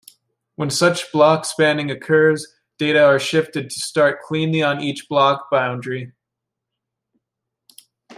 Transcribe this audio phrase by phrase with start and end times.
[0.55, 2.47] When such block-spanning occurs,
[2.79, 6.13] data are shifted to start cleanly on each block boundary.